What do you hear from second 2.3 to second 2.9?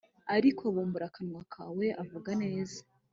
nezaa